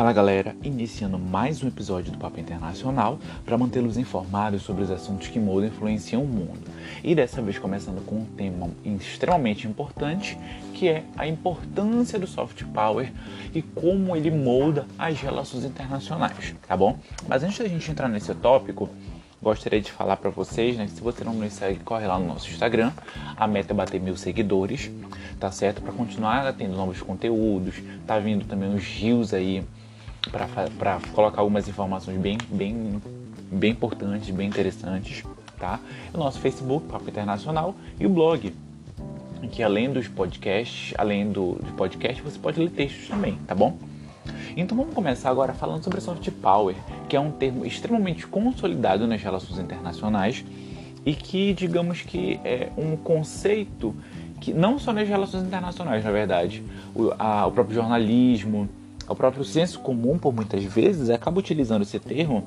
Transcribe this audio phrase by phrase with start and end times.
[0.00, 5.28] Fala galera, iniciando mais um episódio do Papo Internacional para mantê-los informados sobre os assuntos
[5.28, 6.58] que moldam e influenciam o mundo.
[7.04, 10.38] E dessa vez começando com um tema extremamente importante,
[10.72, 13.12] que é a importância do soft power
[13.54, 16.98] e como ele molda as relações internacionais, tá bom?
[17.28, 18.88] Mas antes da gente entrar nesse tópico,
[19.42, 22.26] gostaria de falar para vocês, né, que se você não nos segue, corre lá no
[22.26, 22.90] nosso Instagram.
[23.36, 24.90] A meta é bater mil seguidores,
[25.38, 25.82] tá certo?
[25.82, 27.74] Para continuar tendo novos conteúdos,
[28.06, 29.62] tá vindo também os rios aí
[30.30, 33.00] para colocar algumas informações bem, bem,
[33.50, 35.24] bem importantes, bem interessantes,
[35.58, 35.80] tá?
[36.12, 38.52] O nosso Facebook, Papo Internacional, e o blog,
[39.50, 43.78] que além dos podcasts, além do, do podcast, você pode ler textos também, tá bom?
[44.56, 46.76] Então vamos começar agora falando sobre soft power,
[47.08, 50.44] que é um termo extremamente consolidado nas relações internacionais
[51.04, 53.94] e que, digamos que é um conceito
[54.40, 56.62] que não só nas relações internacionais, na verdade,
[56.94, 58.68] o, a, o próprio jornalismo,
[59.10, 62.44] o próprio senso comum, por muitas vezes, acaba utilizando esse termo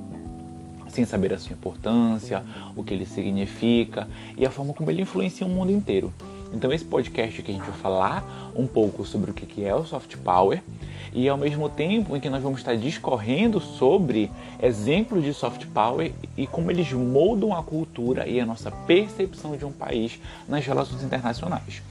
[0.87, 2.43] sem saber a sua importância,
[2.75, 6.13] o que ele significa e a forma como ele influencia o mundo inteiro.
[6.53, 9.83] Então esse podcast aqui a gente vai falar um pouco sobre o que é o
[9.83, 10.61] soft power
[11.11, 16.13] e ao mesmo tempo em que nós vamos estar discorrendo sobre exemplos de soft power
[16.37, 21.01] e como eles moldam a cultura e a nossa percepção de um país nas relações
[21.01, 21.81] internacionais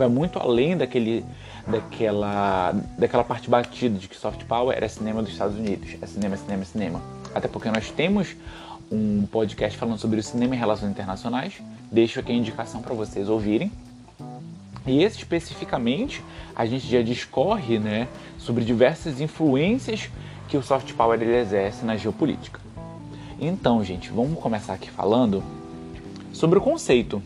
[0.00, 1.24] vai muito além daquele,
[1.70, 5.96] daquela, daquela parte batida de que soft power era cinema dos Estados Unidos.
[6.00, 7.02] É cinema, cinema, cinema.
[7.34, 8.34] Até porque nós temos
[8.90, 11.62] um podcast falando sobre o cinema e relações internacionais.
[11.90, 13.70] Deixo aqui a indicação para vocês ouvirem.
[14.86, 16.22] E esse especificamente,
[16.56, 20.10] a gente já discorre né, sobre diversas influências
[20.48, 22.60] que o soft power ele exerce na geopolítica.
[23.38, 25.42] Então, gente, vamos começar aqui falando
[26.32, 27.22] sobre o conceito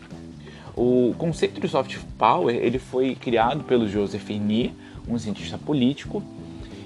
[0.75, 4.73] o conceito de soft power ele foi criado pelo Joseph Nye,
[5.07, 6.21] um cientista político,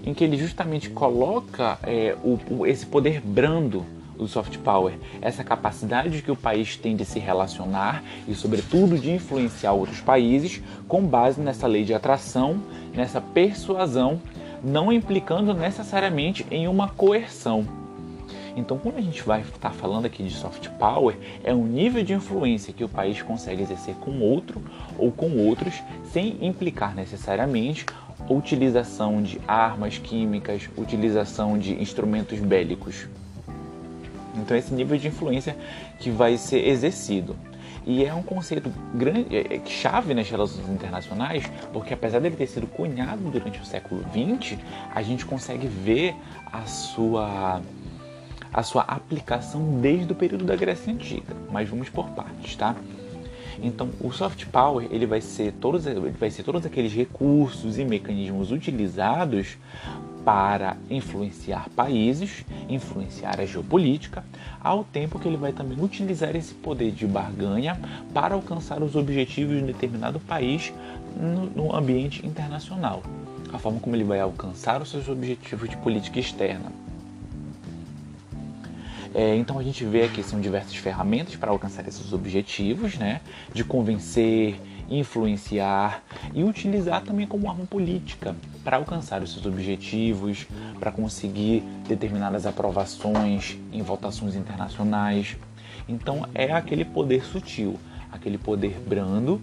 [0.06, 3.86] em que ele justamente coloca é, o, o, esse poder brando
[4.18, 9.12] do soft power, essa capacidade que o país tem de se relacionar e, sobretudo, de
[9.12, 12.62] influenciar outros países com base nessa lei de atração,
[12.94, 14.22] nessa persuasão,
[14.62, 17.79] não implicando necessariamente em uma coerção.
[18.60, 21.16] Então, quando a gente vai estar falando aqui de soft power,
[21.46, 24.62] é um nível de influência que o país consegue exercer com outro
[24.98, 25.74] ou com outros,
[26.12, 27.86] sem implicar necessariamente
[28.30, 33.08] utilização de armas químicas, utilização de instrumentos bélicos.
[34.36, 35.56] Então, esse nível de influência
[35.98, 37.38] que vai ser exercido.
[37.86, 42.46] E é um conceito grande, é, é, chave nas relações internacionais, porque apesar dele ter
[42.46, 44.60] sido cunhado durante o século XX,
[44.94, 46.14] a gente consegue ver
[46.52, 47.62] a sua
[48.54, 52.76] a sua aplicação desde o período da Grécia Antiga, mas vamos por partes, tá?
[53.62, 55.84] Então, o soft power ele vai ser todos,
[56.18, 59.58] vai ser todos aqueles recursos e mecanismos utilizados
[60.24, 64.24] para influenciar países, influenciar a geopolítica,
[64.62, 67.80] ao tempo que ele vai também utilizar esse poder de barganha
[68.14, 70.74] para alcançar os objetivos de um determinado país
[71.20, 73.02] no, no ambiente internacional.
[73.52, 76.72] A forma como ele vai alcançar os seus objetivos de política externa
[79.14, 83.22] é, então a gente vê que são diversas ferramentas para alcançar esses objetivos, né?
[83.54, 84.60] De convencer,
[84.90, 86.04] influenciar
[86.34, 90.48] e utilizar também como arma política para alcançar os seus objetivos,
[90.80, 95.38] para conseguir determinadas aprovações em votações internacionais.
[95.88, 97.80] Então é aquele poder sutil,
[98.12, 99.42] aquele poder brando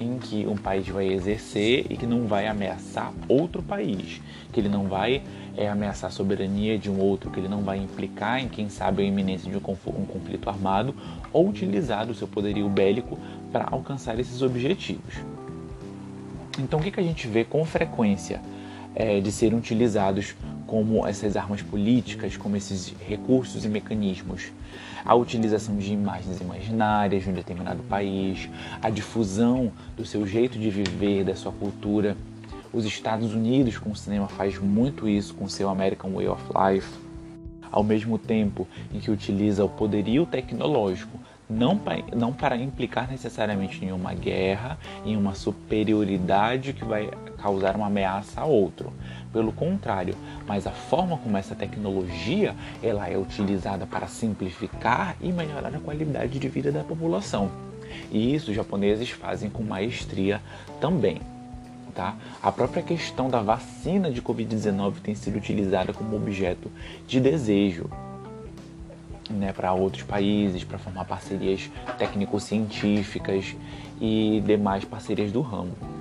[0.00, 4.20] em que um país vai exercer e que não vai ameaçar outro país,
[4.52, 5.22] que ele não vai
[5.56, 9.02] é, ameaçar a soberania de um outro, que ele não vai implicar em, quem sabe,
[9.02, 10.94] a iminência de um conflito armado
[11.32, 13.18] ou utilizar o seu poderio bélico
[13.52, 15.16] para alcançar esses objetivos.
[16.58, 18.40] Então, o que, que a gente vê com frequência
[18.94, 20.34] é, de serem utilizados
[20.70, 24.52] como essas armas políticas, como esses recursos e mecanismos?
[25.04, 28.48] A utilização de imagens imaginárias de um determinado país,
[28.80, 32.16] a difusão do seu jeito de viver, da sua cultura
[32.72, 36.88] os Estados Unidos com o cinema faz muito isso com seu American Way of Life,
[37.68, 38.64] ao mesmo tempo
[38.94, 41.18] em que utiliza o poderio tecnológico
[41.50, 47.74] não para, não para implicar necessariamente em uma guerra, em uma superioridade que vai causar
[47.74, 48.92] uma ameaça a outro.
[49.32, 50.16] Pelo contrário,
[50.46, 56.38] mas a forma como essa tecnologia ela é utilizada para simplificar e melhorar a qualidade
[56.38, 57.50] de vida da população.
[58.10, 60.40] E isso os japoneses fazem com maestria
[60.80, 61.20] também.
[61.94, 62.16] Tá?
[62.42, 66.70] A própria questão da vacina de Covid-19 tem sido utilizada como objeto
[67.06, 67.90] de desejo
[69.30, 73.56] né, para outros países, para formar parcerias técnico-científicas
[74.00, 75.99] e demais parcerias do ramo.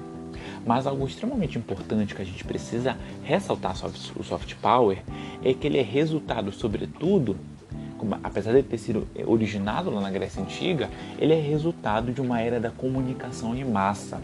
[0.65, 5.01] Mas algo extremamente importante que a gente precisa ressaltar sobre o soft power
[5.43, 7.37] é que ele é resultado, sobretudo,
[8.23, 12.59] apesar de ter sido originado lá na Grécia Antiga, ele é resultado de uma era
[12.59, 14.21] da comunicação em massa.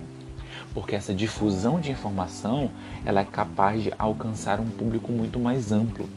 [0.73, 2.69] Porque essa difusão de informação
[3.05, 6.07] ela é capaz de alcançar um público muito mais amplo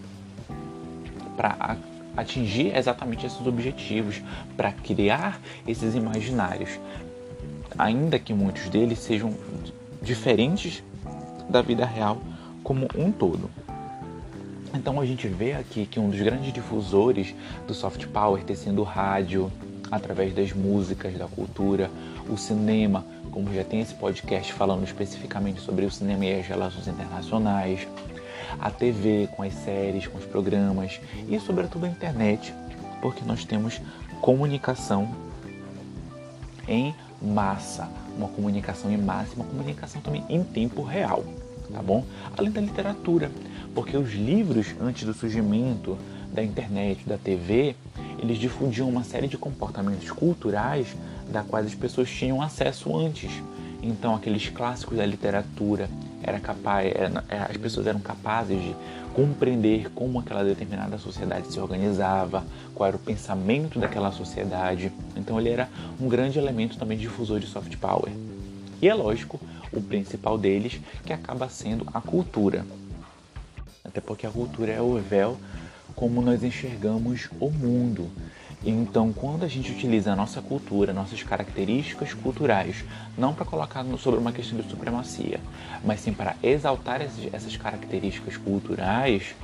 [1.36, 1.76] para
[2.16, 4.20] atingir exatamente esses objetivos,
[4.56, 6.70] para criar esses imaginários,
[7.78, 9.32] ainda que muitos deles sejam
[10.02, 10.82] diferentes
[11.48, 12.18] da vida real
[12.62, 13.50] como um todo.
[14.74, 17.34] Então a gente vê aqui que um dos grandes difusores
[17.66, 19.50] do soft power ter sido o rádio,
[19.90, 21.90] através das músicas, da cultura,
[22.28, 26.86] o cinema, como já tem esse podcast falando especificamente sobre o cinema e as relações
[26.86, 27.86] internacionais,
[28.60, 32.52] a TV com as séries, com os programas e sobretudo a internet,
[33.00, 33.80] porque nós temos
[34.20, 35.08] comunicação
[36.66, 41.24] em massa, uma comunicação em massa, uma comunicação também em tempo real,
[41.72, 42.04] tá bom?
[42.36, 43.30] Além da literatura,
[43.74, 45.96] porque os livros antes do surgimento
[46.32, 47.74] da internet, da TV,
[48.18, 50.96] eles difundiam uma série de comportamentos culturais
[51.30, 53.30] da quais as pessoas tinham acesso antes.
[53.82, 55.88] Então, aqueles clássicos da literatura,
[56.22, 58.74] era capaz, era, é, as pessoas eram capazes de
[59.14, 62.44] compreender como aquela determinada sociedade se organizava,
[62.74, 64.92] qual era o pensamento daquela sociedade.
[65.16, 65.68] Então, ele era
[66.00, 68.12] um grande elemento também difusor de soft power.
[68.80, 69.40] E é lógico,
[69.72, 72.64] o principal deles, que acaba sendo a cultura.
[73.84, 75.36] Até porque a cultura é o véu
[75.94, 78.08] como nós enxergamos o mundo.
[78.64, 82.84] Então, quando a gente utiliza a nossa cultura, nossas características culturais,
[83.16, 85.40] não para colocar sobre uma questão de supremacia,
[85.84, 89.34] mas sim para exaltar essas características culturais,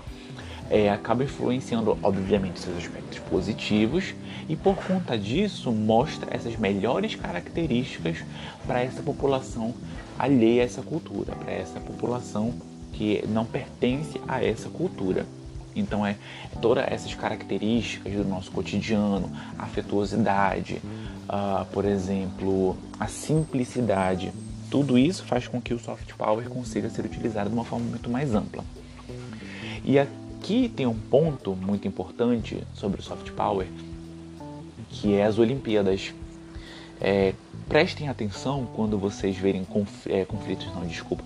[0.68, 4.14] é, acaba influenciando, obviamente, seus aspectos positivos
[4.48, 8.24] e, por conta disso, mostra essas melhores características
[8.66, 9.74] para essa população
[10.18, 12.54] alheia a essa cultura, para essa população
[12.92, 15.26] que não pertence a essa cultura.
[15.74, 16.16] Então é
[16.60, 20.80] todas essas características do nosso cotidiano, afetuosidade,
[21.28, 24.32] uh, por exemplo, a simplicidade,
[24.70, 28.10] tudo isso faz com que o soft power consiga ser utilizado de uma forma muito
[28.10, 28.64] mais ampla.
[29.84, 33.66] E aqui tem um ponto muito importante sobre o soft power,
[34.90, 36.12] que é as Olimpíadas.
[37.00, 37.34] É,
[37.68, 39.66] prestem atenção quando vocês verem
[40.06, 41.24] é, conflitos, não, desculpa,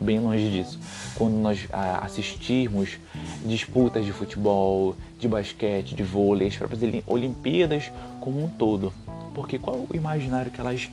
[0.00, 0.78] bem longe disso.
[1.14, 2.98] Quando nós ah, assistirmos
[3.44, 7.90] disputas de futebol, de basquete, de vôlei, as próprias Olimpíadas
[8.20, 8.92] como um todo.
[9.34, 10.88] Porque qual o imaginário que elas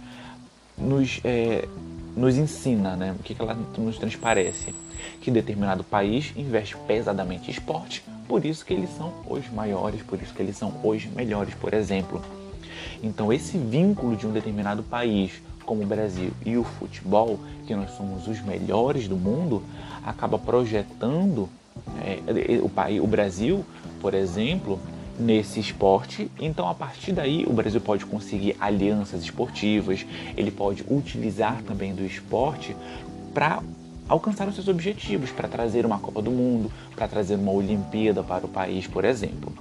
[0.78, 1.68] nos, é,
[2.16, 3.16] nos ensina, né?
[3.18, 4.74] o que, que ela nos transparece?
[5.22, 10.22] Que determinado país investe pesadamente em esporte, por isso que eles são os maiores, por
[10.22, 12.22] isso que eles são os melhores, por exemplo.
[13.02, 17.92] Então esse vínculo de um determinado país como o Brasil e o futebol, que nós
[17.92, 19.64] somos os melhores do mundo,
[20.06, 21.50] acaba projetando
[22.02, 23.66] é, o, país, o Brasil,
[24.00, 24.80] por exemplo,
[25.20, 26.30] nesse esporte.
[26.40, 30.06] Então, a partir daí, o Brasil pode conseguir alianças esportivas,
[30.36, 32.76] ele pode utilizar também do esporte
[33.34, 33.62] para
[34.08, 38.46] alcançar os seus objetivos, para trazer uma Copa do Mundo, para trazer uma Olimpíada para
[38.46, 39.52] o país, por exemplo.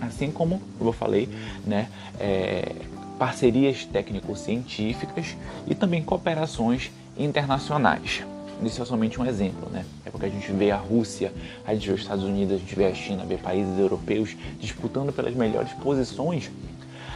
[0.00, 1.28] Assim como eu falei,
[1.64, 2.72] né, é,
[3.22, 5.36] parcerias técnico-científicas
[5.68, 8.24] e também cooperações internacionais.
[8.64, 9.84] Isso é somente um exemplo, né?
[10.04, 11.32] É porque a gente vê a Rússia,
[11.64, 15.12] a gente vê os Estados Unidos, a gente vê a China, vê países europeus disputando
[15.12, 16.50] pelas melhores posições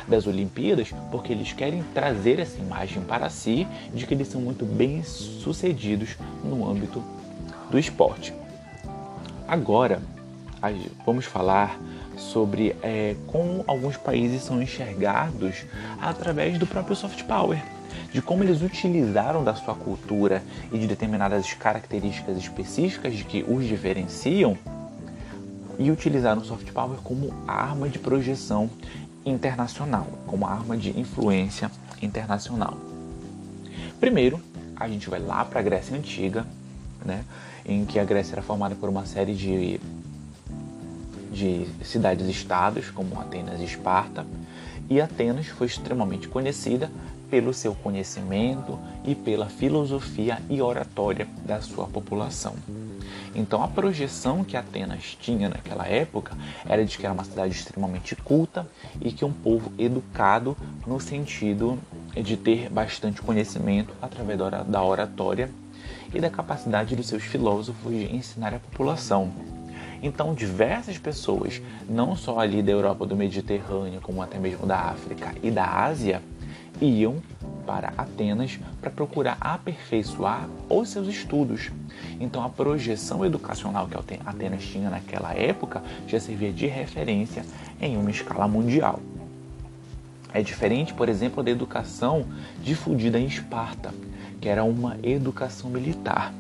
[0.07, 4.65] das Olimpíadas, porque eles querem trazer essa imagem para si de que eles são muito
[4.65, 6.11] bem sucedidos
[6.45, 7.03] no âmbito
[7.69, 8.33] do esporte.
[9.49, 10.01] Agora,
[11.05, 11.77] vamos falar
[12.17, 15.65] sobre é, como alguns países são enxergados
[16.01, 17.63] através do próprio soft power,
[18.13, 20.43] de como eles utilizaram da sua cultura
[20.73, 24.57] e de determinadas características específicas de que os diferenciam
[25.79, 28.71] e utilizaram o soft power como arma de projeção
[29.25, 31.71] internacional, como arma de influência
[32.01, 32.79] internacional.
[34.01, 34.41] Primeiro,
[34.75, 36.47] a gente vai lá para a Grécia Antiga,
[37.05, 37.25] né,
[37.65, 39.81] em que a Grécia era formada por uma série de
[41.37, 44.27] de cidades-estados como Atenas e Esparta,
[44.89, 46.91] e Atenas foi extremamente conhecida
[47.31, 52.55] pelo seu conhecimento e pela filosofia e oratória da sua população.
[53.35, 56.35] Então, a projeção que Atenas tinha naquela época
[56.67, 58.67] era de que era uma cidade extremamente culta
[59.01, 61.79] e que um povo educado no sentido
[62.15, 65.51] de ter bastante conhecimento através da oratória
[66.15, 69.31] e da capacidade dos seus filósofos de ensinar a população.
[70.03, 75.35] Então, diversas pessoas, não só ali da Europa do Mediterrâneo, como até mesmo da África
[75.43, 76.23] e da Ásia,
[76.81, 77.17] iam
[77.67, 81.71] para Atenas para procurar aperfeiçoar os seus estudos.
[82.21, 87.45] Então, a projeção educacional que Atenas tinha naquela época já servia de referência
[87.81, 89.01] em uma escala mundial.
[90.33, 92.27] É diferente, por exemplo, da educação
[92.63, 93.93] difundida em Esparta,
[94.41, 96.33] que era uma educação militar.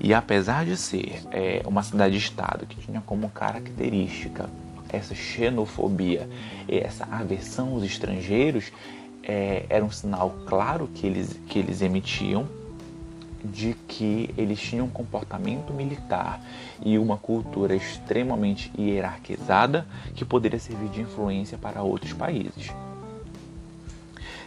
[0.00, 4.48] E apesar de ser é, uma cidade-estado que tinha como característica
[4.88, 6.28] essa xenofobia
[6.68, 8.70] e essa aversão aos estrangeiros,
[9.22, 12.46] é, era um sinal claro que eles, que eles emitiam
[13.44, 16.40] de que eles tinham um comportamento militar
[16.84, 22.70] e uma cultura extremamente hierarquizada que poderia servir de influência para outros países.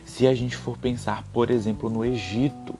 [0.05, 2.75] Se a gente for pensar, por exemplo, no Egito,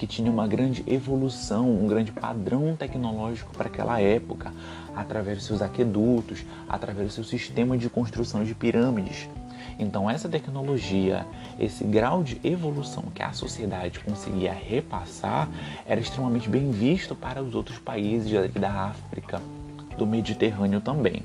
[0.00, 4.50] que tinha uma grande evolução, um grande padrão tecnológico para aquela época,
[4.96, 9.28] através dos seus aquedutos, através do seu sistema de construção de pirâmides.
[9.78, 11.26] Então, essa tecnologia,
[11.58, 15.50] esse grau de evolução que a sociedade conseguia repassar,
[15.84, 19.38] era extremamente bem visto para os outros países da África,
[19.98, 21.24] do Mediterrâneo também.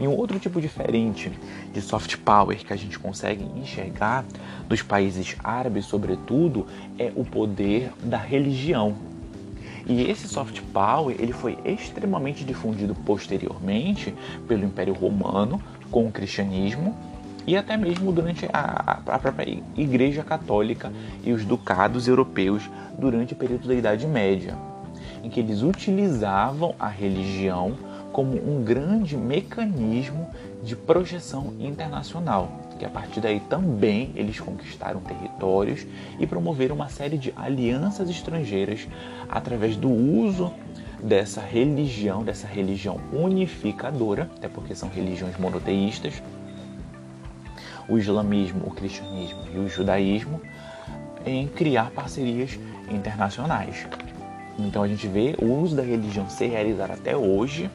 [0.00, 1.30] E um outro tipo diferente
[1.74, 4.24] de soft power que a gente consegue enxergar
[4.66, 6.66] dos países árabes, sobretudo,
[6.98, 8.96] é o poder da religião.
[9.86, 14.14] E esse soft power ele foi extremamente difundido posteriormente
[14.48, 16.96] pelo Império Romano com o cristianismo
[17.46, 20.92] e até mesmo durante a, a, própria Igreja Católica
[21.24, 24.56] e os ducados europeus durante o período da Idade Média,
[25.22, 27.76] em que eles utilizavam a religião
[28.12, 30.28] como um grande mecanismo
[30.62, 35.86] de projeção internacional, que a partir daí também eles conquistaram territórios
[36.18, 38.88] e promoveram uma série de alianças estrangeiras
[39.28, 40.52] através do uso
[41.02, 46.22] dessa religião, dessa religião unificadora, até porque são religiões monoteístas,
[47.88, 50.40] o islamismo, o cristianismo e o judaísmo,
[51.24, 52.58] em criar parcerias
[52.90, 53.86] internacionais.
[54.58, 57.70] Então a gente vê o uso da religião ser realizado até hoje,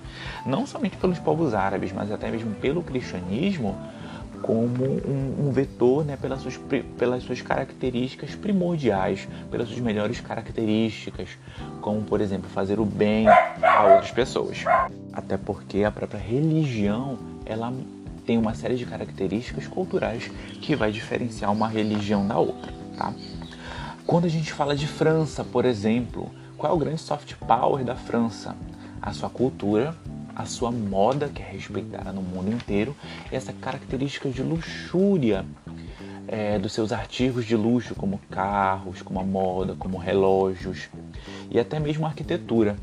[0.45, 3.75] não somente pelos povos árabes, mas até mesmo pelo cristianismo,
[4.41, 6.59] como um, um vetor né, pelas, suas,
[6.99, 11.29] pelas suas características primordiais, pelas suas melhores características,
[11.81, 14.63] como por exemplo fazer o bem a outras pessoas.
[15.11, 17.73] Até porque a própria religião ela
[18.25, 20.29] tem uma série de características culturais
[20.61, 22.71] que vai diferenciar uma religião da outra.
[22.97, 23.13] Tá?
[24.05, 27.95] Quando a gente fala de França, por exemplo, qual é o grande soft power da
[27.95, 28.55] França?
[29.01, 29.95] A sua cultura,
[30.35, 32.95] a sua moda, que é respeitada no mundo inteiro,
[33.31, 35.45] e essa característica de luxúria
[36.27, 40.89] é, dos seus artigos de luxo, como carros, como a moda, como relógios
[41.49, 42.75] e até mesmo a arquitetura.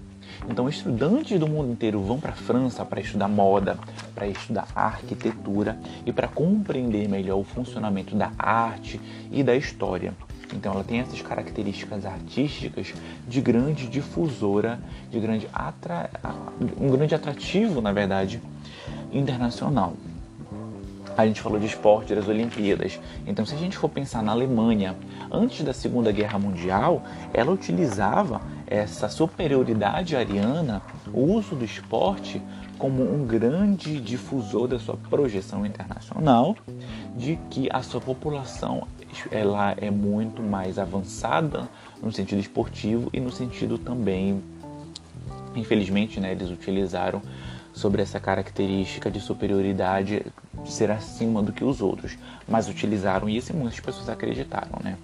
[0.49, 3.79] Então, estudantes do mundo inteiro vão para a França para estudar moda,
[4.15, 9.01] para estudar arquitetura e para compreender melhor o funcionamento da arte
[9.31, 10.15] e da história.
[10.53, 12.93] Então ela tem essas características artísticas
[13.27, 14.79] de grande difusora,
[15.11, 16.11] de grande atra...
[16.81, 18.41] um grande atrativo, na verdade,
[19.13, 19.95] internacional.
[21.17, 22.99] A gente falou de esporte das Olimpíadas.
[23.27, 24.97] Então, se a gente for pensar na Alemanha,
[25.31, 27.03] antes da Segunda Guerra Mundial,
[27.35, 30.81] ela utilizava essa superioridade ariana,
[31.13, 32.41] o uso do esporte,
[32.79, 36.57] como um grande difusor da sua projeção internacional
[37.15, 38.89] de que a sua população
[39.31, 41.69] ela é muito mais avançada
[42.03, 44.43] no sentido esportivo e no sentido também,
[45.55, 47.23] infelizmente, né, eles utilizaram
[47.73, 50.27] sobre essa característica de superioridade
[50.67, 54.97] ser acima do que os outros, mas utilizaram isso e muitas pessoas acreditaram, né?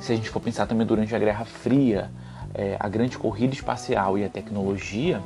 [0.00, 2.10] Se a gente for pensar também durante a Guerra Fria,
[2.54, 5.20] é, a grande corrida espacial e a tecnologia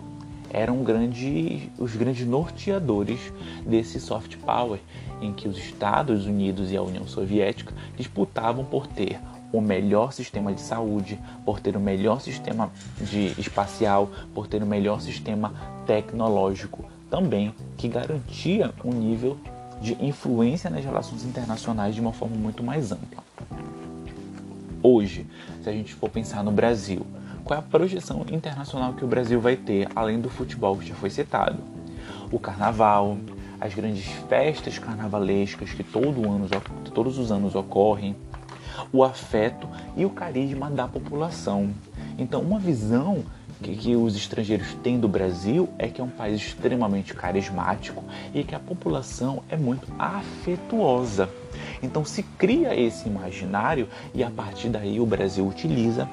[0.53, 3.33] eram grande, os grandes norteadores
[3.67, 4.79] desse soft power,
[5.21, 9.19] em que os Estados Unidos e a União Soviética disputavam por ter
[9.53, 14.67] o melhor sistema de saúde, por ter o melhor sistema de espacial, por ter o
[14.67, 15.53] melhor sistema
[15.87, 19.37] tecnológico também, que garantia um nível
[19.81, 23.23] de influência nas relações internacionais de uma forma muito mais ampla.
[24.83, 25.27] Hoje,
[25.63, 27.07] se a gente for pensar no Brasil,
[27.45, 30.95] qual é a projeção internacional que o Brasil vai ter, além do futebol que já
[30.95, 31.59] foi citado?
[32.31, 33.17] O carnaval,
[33.61, 36.49] as grandes festas carnavalescas que todo ano,
[36.95, 38.17] todos os anos ocorrem,
[38.93, 41.71] o afeto e o carisma da população.
[42.19, 43.25] Então, uma visão
[43.63, 48.43] que, que, os estrangeiros têm do Brasil é que é um país extremamente carismático e
[48.43, 51.29] que a população é muito afetuosa.
[51.83, 56.09] Então se cria esse imaginário e a partir daí o Brasil utiliza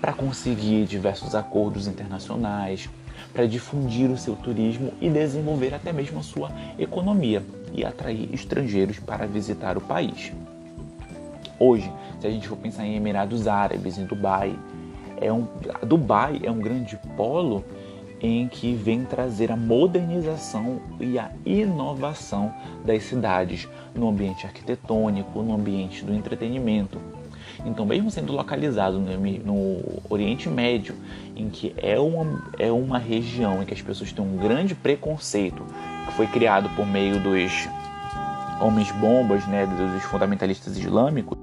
[0.00, 2.90] para conseguir diversos acordos internacionais,
[3.32, 8.98] para difundir o seu turismo e desenvolver até mesmo a sua economia e atrair estrangeiros
[8.98, 10.32] para visitar o país.
[11.58, 11.90] Hoje,
[12.20, 14.56] se a gente for pensar em Emirados Árabes, em Dubai,
[15.20, 15.46] é um,
[15.86, 17.64] Dubai é um grande polo
[18.26, 25.54] em que vem trazer a modernização e a inovação das cidades no ambiente arquitetônico, no
[25.54, 26.98] ambiente do entretenimento.
[27.66, 30.94] Então, mesmo sendo localizado no, Oriente Médio,
[31.36, 35.62] em que é uma, é uma região em que as pessoas têm um grande preconceito,
[36.06, 37.68] que foi criado por meio dos
[38.58, 41.36] homens bombas, né, dos fundamentalistas islâmicos,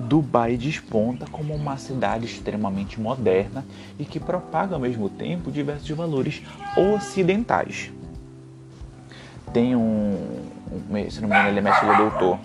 [0.00, 3.64] Dubai desponta como uma cidade extremamente moderna
[3.98, 6.42] e que propaga ao mesmo tempo diversos valores
[6.76, 7.90] ocidentais.
[9.52, 10.16] Tem um,
[11.10, 12.38] se não me engano, ele é mestre doutor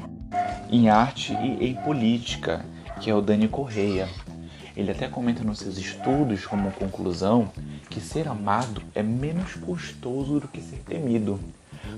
[0.69, 2.65] em arte e em política,
[2.99, 4.09] que é o Dani Correia.
[4.75, 7.51] Ele até comenta nos seus estudos, como conclusão,
[7.89, 11.39] que ser amado é menos custoso do que ser temido.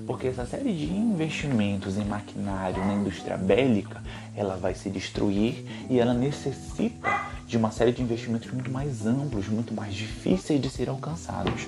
[0.05, 4.01] Porque essa série de investimentos em maquinário na indústria bélica,
[4.35, 7.09] ela vai se destruir e ela necessita
[7.47, 11.67] de uma série de investimentos muito mais amplos, muito mais difíceis de ser alcançados.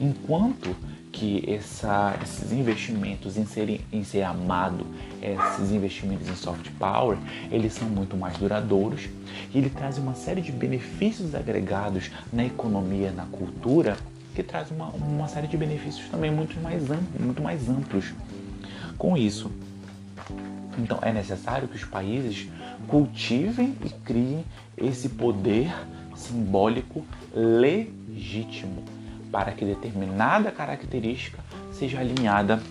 [0.00, 0.74] Enquanto
[1.12, 4.86] que essa, esses investimentos em ser, em ser amado,
[5.20, 7.18] esses investimentos em soft power,
[7.50, 9.08] eles são muito mais duradouros
[9.54, 13.96] e ele traz uma série de benefícios agregados na economia, na cultura,
[14.34, 16.82] que traz uma, uma série de benefícios também muito mais,
[17.18, 18.12] muito mais amplos
[18.96, 19.50] com isso.
[20.78, 22.48] Então é necessário que os países
[22.88, 24.44] cultivem e criem
[24.76, 25.72] esse poder
[26.16, 28.82] simbólico legítimo
[29.30, 31.38] para que determinada característica
[31.72, 32.62] seja alinhada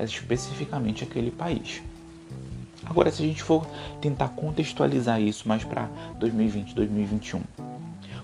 [0.00, 1.82] especificamente àquele país.
[2.84, 3.66] Agora, se a gente for
[4.00, 7.42] tentar contextualizar isso mais para 2020, 2021,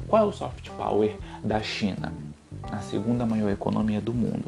[0.06, 2.12] qual é o soft power da China,
[2.70, 4.44] a segunda maior economia do mundo?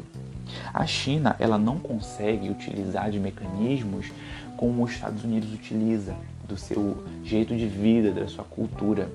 [0.73, 4.11] A China ela não consegue utilizar de mecanismos
[4.57, 6.15] como os Estados Unidos utiliza,
[6.47, 9.09] do seu jeito de vida, da sua cultura,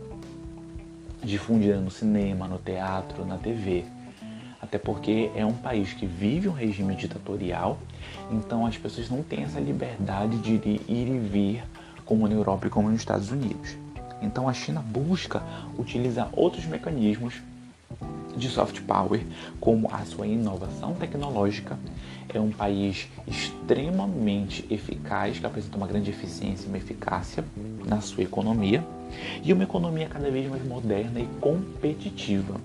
[1.23, 3.85] difundida no cinema, no teatro, na TV
[4.61, 7.79] até porque é um país que vive um regime ditatorial,
[8.31, 11.65] então as pessoas não têm essa liberdade de ir e vir
[12.05, 13.77] como na Europa e como nos Estados Unidos.
[14.21, 15.43] Então a China busca
[15.79, 17.35] utilizar outros mecanismos
[18.37, 19.21] de soft power,
[19.61, 21.79] como a sua inovação tecnológica.
[22.33, 27.45] É um país extremamente eficaz, que apresenta uma grande eficiência e uma eficácia
[27.87, 28.85] na sua economia
[29.43, 32.61] e uma economia cada vez mais moderna e competitiva,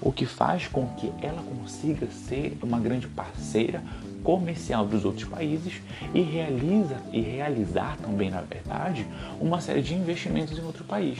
[0.00, 3.82] o que faz com que ela consiga ser uma grande parceira
[4.22, 5.80] comercial dos outros países
[6.14, 9.06] e realiza e realizar também, na verdade,
[9.40, 11.18] uma série de investimentos em outro país.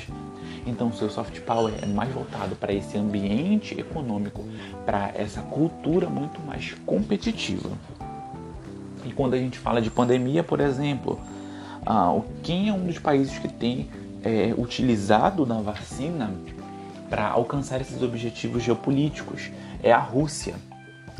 [0.66, 4.44] Então, seu soft power é mais voltado para esse ambiente econômico,
[4.84, 7.70] para essa cultura muito mais competitiva.
[9.04, 11.18] E quando a gente fala de pandemia, por exemplo,
[11.86, 13.88] ah, quem é um dos países que tem
[14.22, 16.30] é, utilizado na vacina
[17.08, 19.50] para alcançar esses objetivos geopolíticos
[19.82, 20.54] é a Rússia.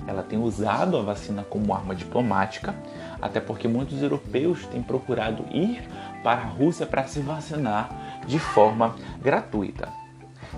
[0.07, 2.75] Ela tem usado a vacina como arma diplomática,
[3.21, 5.83] até porque muitos europeus têm procurado ir
[6.23, 9.89] para a Rússia para se vacinar de forma gratuita.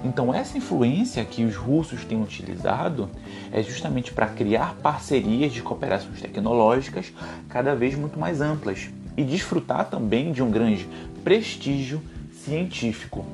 [0.04, 3.10] Então, essa influência que os russos têm utilizado
[3.52, 7.12] é justamente para criar parcerias de cooperações tecnológicas
[7.48, 10.88] cada vez muito mais amplas e desfrutar também de um grande
[11.22, 12.02] prestígio
[12.32, 13.24] científico.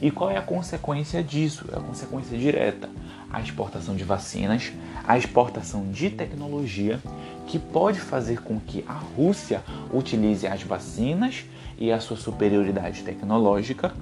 [0.00, 1.66] E qual é a consequência disso?
[1.72, 2.88] É a consequência direta.
[3.30, 4.72] A exportação de vacinas,
[5.06, 6.98] a exportação de tecnologia,
[7.46, 11.44] que pode fazer com que a Rússia utilize as vacinas
[11.78, 13.92] e a sua superioridade tecnológica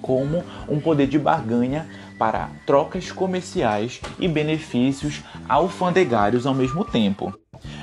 [0.00, 1.86] como um poder de barganha
[2.18, 7.32] para trocas comerciais e benefícios alfandegários ao mesmo tempo.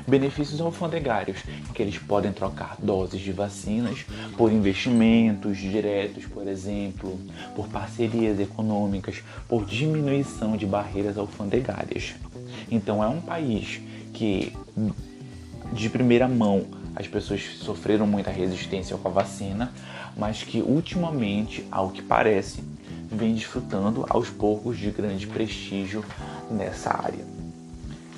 [0.07, 1.39] Benefícios alfandegários,
[1.73, 4.05] que eles podem trocar doses de vacinas
[4.37, 7.19] por investimentos diretos, por exemplo,
[7.55, 12.13] por parcerias econômicas, por diminuição de barreiras alfandegárias.
[12.69, 13.81] Então é um país
[14.13, 14.53] que
[15.73, 16.65] de primeira mão
[16.95, 19.73] as pessoas sofreram muita resistência com a vacina,
[20.15, 22.63] mas que ultimamente, ao que parece,
[23.11, 26.05] vem desfrutando aos poucos de grande prestígio
[26.49, 27.34] nessa área.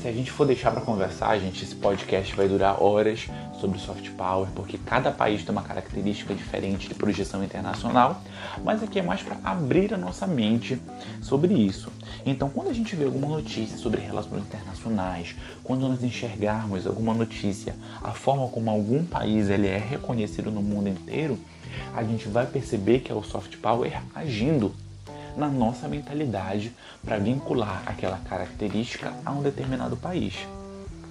[0.01, 3.27] Se a gente for deixar para conversar, gente, esse podcast vai durar horas
[3.59, 8.21] sobre soft power, porque cada país tem uma característica diferente de projeção internacional,
[8.63, 10.79] mas aqui é mais para abrir a nossa mente
[11.19, 11.91] sobre isso.
[12.23, 17.75] Então, quando a gente vê alguma notícia sobre relações internacionais, quando nós enxergarmos alguma notícia,
[18.03, 21.39] a forma como algum país ele é reconhecido no mundo inteiro,
[21.95, 24.71] a gente vai perceber que é o soft power agindo
[25.37, 26.73] na nossa mentalidade
[27.05, 30.33] para vincular aquela característica a um determinado país.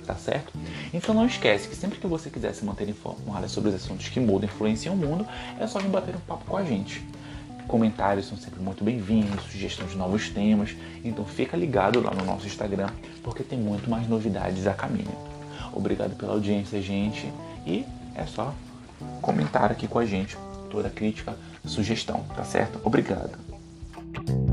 [0.05, 0.53] Tá certo?
[0.93, 4.21] Então não esquece que sempre que você quiser se manter informado sobre os assuntos que
[4.21, 5.27] mudam e influenciam o mundo,
[5.59, 7.05] é só vir bater um papo com a gente.
[7.67, 12.47] Comentários são sempre muito bem-vindos, sugestões de novos temas, então fica ligado lá no nosso
[12.47, 12.89] Instagram,
[13.25, 15.11] porque tem muito mais novidades a caminho.
[15.73, 17.29] Obrigado pela audiência, gente,
[17.67, 17.85] e
[18.15, 18.55] é só
[19.21, 20.37] comentar aqui com a gente
[20.71, 22.81] toda crítica, sugestão, tá certo?
[22.85, 23.46] Obrigado.
[24.17, 24.46] thank you